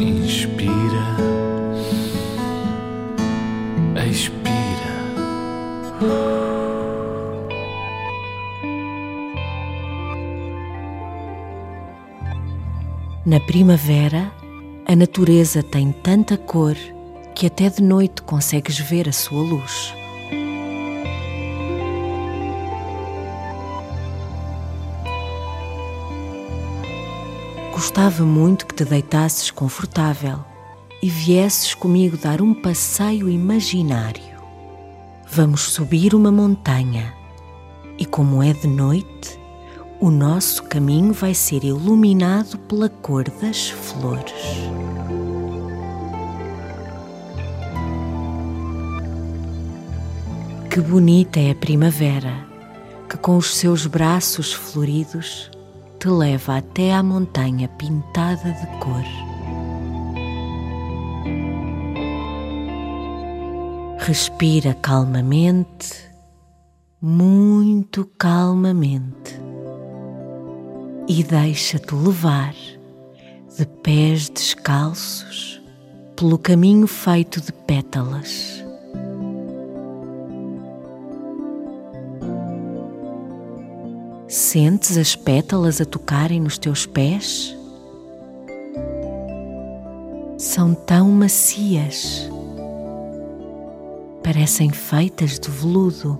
Inspira, 0.00 0.72
expira. 4.08 4.40
Na 13.26 13.38
primavera, 13.40 14.32
a 14.86 14.96
natureza 14.96 15.62
tem 15.62 15.92
tanta 15.92 16.38
cor 16.38 16.74
que 17.34 17.44
até 17.44 17.68
de 17.68 17.82
noite 17.82 18.22
consegues 18.22 18.78
ver 18.78 19.06
a 19.06 19.12
sua 19.12 19.42
luz. 19.42 19.99
Gostava 27.80 28.26
muito 28.26 28.66
que 28.66 28.74
te 28.74 28.84
deitasses 28.84 29.50
confortável 29.50 30.44
e 31.02 31.08
viesses 31.08 31.72
comigo 31.72 32.14
dar 32.18 32.42
um 32.42 32.52
passeio 32.52 33.26
imaginário. 33.26 34.36
Vamos 35.26 35.62
subir 35.62 36.14
uma 36.14 36.30
montanha 36.30 37.14
e, 37.98 38.04
como 38.04 38.42
é 38.42 38.52
de 38.52 38.66
noite, 38.66 39.40
o 39.98 40.10
nosso 40.10 40.64
caminho 40.64 41.14
vai 41.14 41.32
ser 41.32 41.64
iluminado 41.64 42.58
pela 42.58 42.90
cor 42.90 43.24
das 43.40 43.70
flores. 43.70 44.34
Que 50.68 50.82
bonita 50.82 51.40
é 51.40 51.52
a 51.52 51.54
primavera, 51.54 52.46
que 53.08 53.16
com 53.16 53.38
os 53.38 53.56
seus 53.56 53.86
braços 53.86 54.52
floridos 54.52 55.50
te 56.00 56.08
leva 56.08 56.56
até 56.56 56.94
à 56.94 57.02
montanha 57.02 57.68
pintada 57.68 58.52
de 58.52 58.66
cor. 58.78 59.04
Respira 63.98 64.72
calmamente, 64.72 66.10
muito 67.02 68.06
calmamente, 68.18 69.38
e 71.06 71.22
deixa-te 71.22 71.94
levar 71.94 72.54
de 73.58 73.66
pés 73.82 74.30
descalços 74.30 75.60
pelo 76.16 76.38
caminho 76.38 76.86
feito 76.86 77.42
de 77.42 77.52
pétalas. 77.52 78.59
Sentes 84.52 84.98
as 84.98 85.14
pétalas 85.14 85.80
a 85.80 85.84
tocarem 85.84 86.40
nos 86.40 86.58
teus 86.58 86.84
pés? 86.84 87.56
São 90.36 90.74
tão 90.74 91.08
macias, 91.08 92.28
parecem 94.24 94.70
feitas 94.70 95.38
de 95.38 95.48
veludo. 95.48 96.18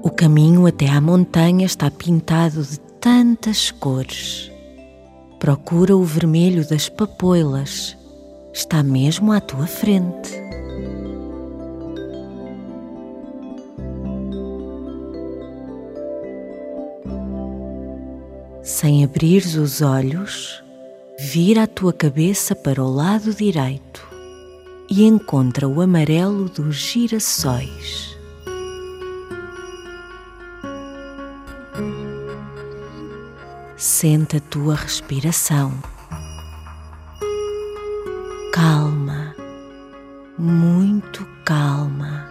O 0.00 0.10
caminho 0.10 0.64
até 0.64 0.88
à 0.88 1.00
montanha 1.00 1.66
está 1.66 1.90
pintado 1.90 2.62
de 2.62 2.78
tantas 3.00 3.72
cores. 3.72 4.48
Procura 5.40 5.96
o 5.96 6.04
vermelho 6.04 6.64
das 6.68 6.88
papoilas, 6.88 7.96
está 8.52 8.80
mesmo 8.80 9.32
à 9.32 9.40
tua 9.40 9.66
frente. 9.66 10.44
Sem 18.76 19.04
abrires 19.04 19.54
os 19.54 19.80
olhos, 19.82 20.60
vira 21.16 21.62
a 21.62 21.66
tua 21.68 21.92
cabeça 21.92 22.56
para 22.56 22.82
o 22.82 22.92
lado 22.92 23.32
direito 23.32 24.04
e 24.90 25.04
encontra 25.04 25.68
o 25.68 25.80
amarelo 25.80 26.48
dos 26.48 26.74
girassóis. 26.74 28.18
Sente 33.76 34.38
a 34.38 34.40
tua 34.40 34.74
respiração. 34.74 35.72
Calma, 38.52 39.36
muito 40.36 41.24
calma. 41.44 42.23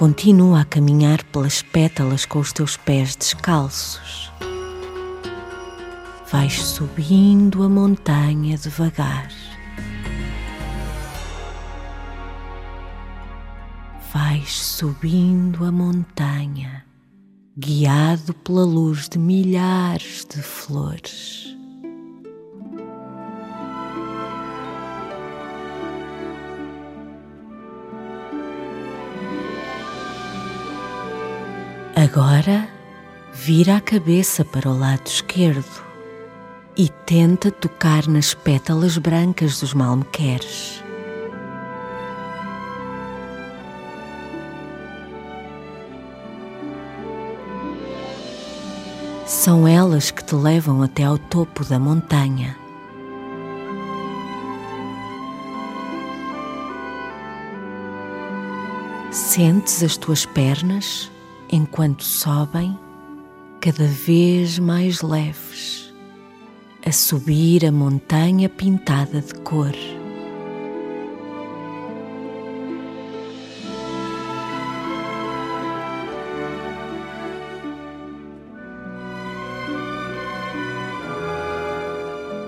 Continua 0.00 0.62
a 0.62 0.64
caminhar 0.64 1.22
pelas 1.24 1.60
pétalas 1.60 2.24
com 2.24 2.38
os 2.38 2.54
teus 2.54 2.74
pés 2.74 3.14
descalços. 3.14 4.32
Vais 6.32 6.54
subindo 6.54 7.62
a 7.62 7.68
montanha 7.68 8.56
devagar. 8.56 9.28
Vais 14.10 14.50
subindo 14.50 15.66
a 15.66 15.70
montanha, 15.70 16.82
guiado 17.54 18.32
pela 18.32 18.64
luz 18.64 19.06
de 19.06 19.18
milhares 19.18 20.24
de 20.24 20.40
flores. 20.40 21.54
Agora 32.12 32.68
vira 33.32 33.76
a 33.76 33.80
cabeça 33.80 34.44
para 34.44 34.68
o 34.68 34.76
lado 34.76 35.06
esquerdo 35.06 35.80
e 36.76 36.88
tenta 36.88 37.52
tocar 37.52 38.08
nas 38.08 38.34
pétalas 38.34 38.98
brancas 38.98 39.60
dos 39.60 39.72
malmequeres. 39.72 40.82
São 49.24 49.68
elas 49.68 50.10
que 50.10 50.24
te 50.24 50.34
levam 50.34 50.82
até 50.82 51.04
ao 51.04 51.16
topo 51.16 51.64
da 51.64 51.78
montanha. 51.78 52.56
Sentes 59.12 59.80
as 59.84 59.96
tuas 59.96 60.26
pernas 60.26 61.08
enquanto 61.50 62.04
sobem, 62.04 62.78
cada 63.60 63.86
vez 63.86 64.58
mais 64.58 65.02
leves, 65.02 65.92
a 66.86 66.92
subir 66.92 67.66
a 67.66 67.72
montanha 67.72 68.48
pintada 68.48 69.20
de 69.20 69.34
cor. 69.34 69.74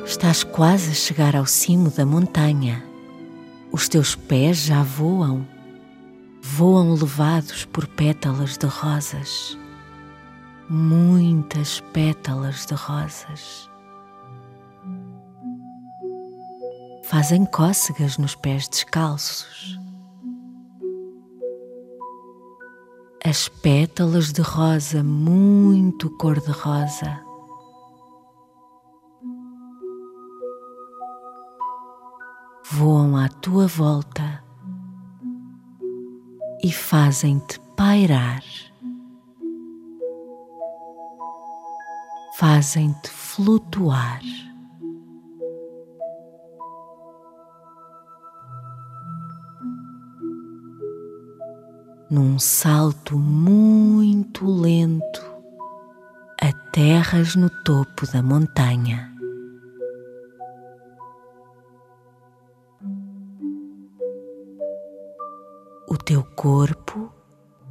Estás 0.04 0.44
quase 0.44 0.90
a 0.90 0.94
chegar 0.94 1.34
ao 1.34 1.46
cimo 1.46 1.90
da 1.90 2.06
montanha. 2.06 2.84
Os 3.72 3.88
teus 3.88 4.14
pés 4.14 4.58
já 4.58 4.82
voam 4.82 5.44
voam 6.42 6.94
levados 6.94 7.64
por 7.66 7.86
pétalas 7.86 8.58
de 8.58 8.66
rosas, 8.66 9.56
muitas 10.68 11.80
pétalas 11.92 12.66
de 12.66 12.74
rosas. 12.74 13.70
Fazem 17.04 17.46
cócegas 17.46 18.18
nos 18.18 18.34
pés 18.34 18.68
descalços. 18.68 19.78
As 23.24 23.48
pétalas 23.48 24.32
de 24.32 24.42
rosa, 24.42 25.04
muito 25.04 26.10
cor-de-rosa. 26.16 27.20
Voam 32.72 33.16
à 33.16 33.28
tua 33.28 33.68
volta 33.68 34.41
e 36.62 36.70
fazem-te 36.70 37.58
pairar, 37.76 38.42
fazem-te 42.38 43.10
flutuar. 43.10 44.20
Num 52.08 52.38
salto 52.38 53.18
muito 53.18 54.46
lento, 54.46 55.22
aterras 56.40 57.34
no 57.34 57.50
topo 57.64 58.06
da 58.12 58.22
montanha. 58.22 59.11
O 65.92 65.96
teu 65.98 66.24
corpo 66.24 67.12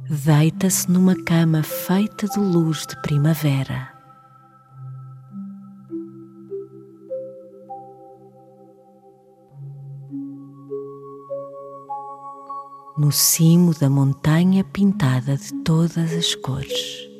deita-se 0.08 0.88
numa 0.88 1.20
cama 1.24 1.60
feita 1.64 2.28
de 2.28 2.38
luz 2.38 2.86
de 2.86 2.94
primavera. 3.02 3.92
No 12.96 13.10
cimo 13.10 13.74
da 13.74 13.90
montanha 13.90 14.62
pintada 14.62 15.36
de 15.36 15.52
todas 15.64 16.12
as 16.12 16.32
cores. 16.36 17.11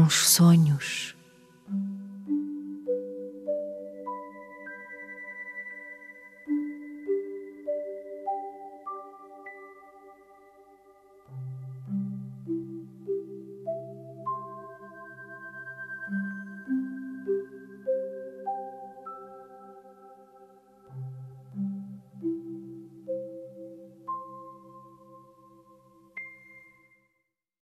Bons 0.00 0.14
sonhos. 0.14 1.19